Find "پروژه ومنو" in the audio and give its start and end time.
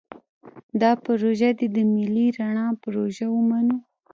2.81-3.77